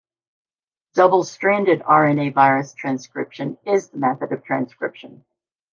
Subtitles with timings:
[0.95, 5.23] Double-stranded rna virus transcription is the method of transcription.